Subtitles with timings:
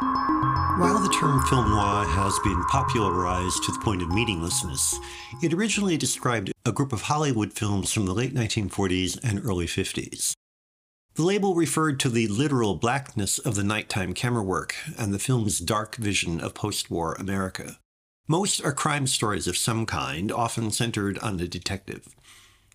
[0.00, 4.96] While the term film noir has been popularized to the point of meaninglessness,
[5.42, 10.34] it originally described a group of Hollywood films from the late 1940s and early 50s.
[11.14, 15.58] The label referred to the literal blackness of the nighttime camera work and the film's
[15.58, 17.80] dark vision of post war America.
[18.28, 22.14] Most are crime stories of some kind, often centered on a detective.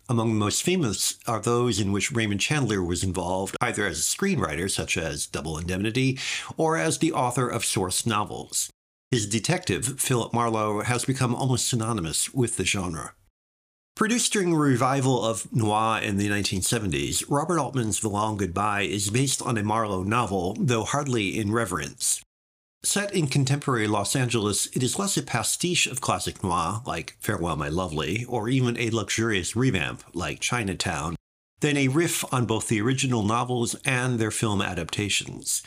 [0.10, 4.02] Among the most famous are those in which Raymond Chandler was involved, either as a
[4.02, 6.20] screenwriter, such as Double Indemnity,
[6.58, 8.70] or as the author of source novels.
[9.12, 13.13] His detective, Philip Marlowe, has become almost synonymous with the genre.
[13.96, 19.10] Produced during a revival of noir in the 1970s, Robert Altman's The Long Goodbye is
[19.10, 22.12] based on a Marlowe novel, though hardly in reverence.
[22.86, 27.55] Set in contemporary Los Angeles, it is less a pastiche of classic noir, like Farewell
[27.55, 31.16] My Lovely, or even a luxurious revamp, like Chinatown,
[31.62, 35.63] than a riff on both the original novels and their film adaptations.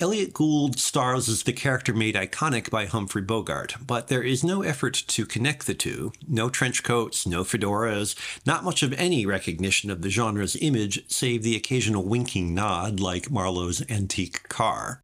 [0.00, 4.62] Elliott Gould stars as the character made iconic by Humphrey Bogart, but there is no
[4.62, 6.12] effort to connect the two.
[6.26, 11.44] No trench coats, no fedoras, not much of any recognition of the genre's image, save
[11.44, 15.02] the occasional winking nod like Marlowe's antique car.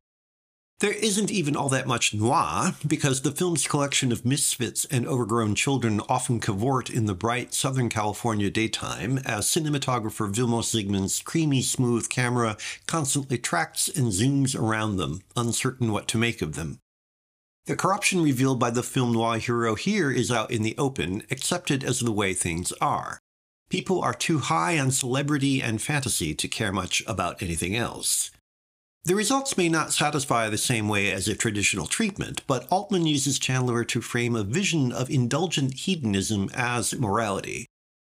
[0.80, 5.56] There isn't even all that much noir, because the film's collection of misfits and overgrown
[5.56, 12.08] children often cavort in the bright Southern California daytime as cinematographer Vilmos Zsigmond's creamy, smooth
[12.08, 12.56] camera
[12.86, 16.78] constantly tracks and zooms around them, uncertain what to make of them.
[17.66, 21.82] The corruption revealed by the film noir hero here is out in the open, accepted
[21.82, 23.18] as the way things are.
[23.68, 28.30] People are too high on celebrity and fantasy to care much about anything else.
[29.08, 33.38] The results may not satisfy the same way as a traditional treatment, but Altman uses
[33.38, 37.64] Chandler to frame a vision of indulgent hedonism as morality.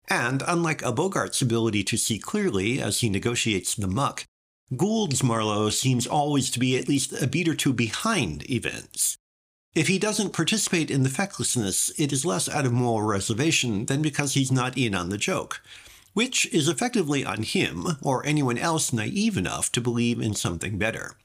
[0.09, 4.25] And unlike a Bogart's ability to see clearly as he negotiates the muck,
[4.77, 9.17] Gould's Marlowe seems always to be at least a beat or two behind events.
[9.74, 14.01] If he doesn't participate in the fecklessness, it is less out of moral reservation than
[14.01, 15.61] because he's not in on the joke
[16.14, 21.17] which is effectively on him or anyone else naive enough to believe in something better.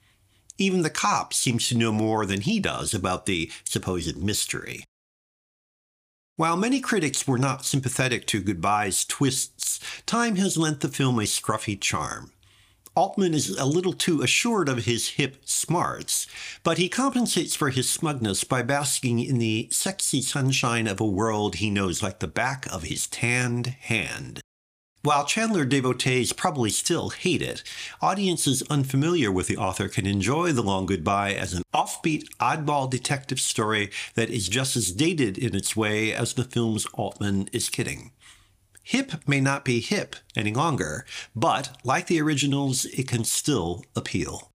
[0.57, 4.83] Even the cop seems to know more than he does about the supposed mystery.
[6.35, 11.23] While many critics were not sympathetic to Goodbye's twists, time has lent the film a
[11.23, 12.31] scruffy charm.
[12.95, 16.27] Altman is a little too assured of his hip smarts,
[16.63, 21.55] but he compensates for his smugness by basking in the sexy sunshine of a world
[21.55, 24.41] he knows like the back of his tanned hand.
[25.01, 27.63] While Chandler devotees probably still hate it,
[28.01, 33.39] audiences unfamiliar with the author can enjoy The Long Goodbye as an offbeat, oddball detective
[33.39, 38.11] story that is just as dated in its way as the film's Altman is kidding.
[38.83, 44.51] Hip may not be hip any longer, but like the originals, it can still appeal.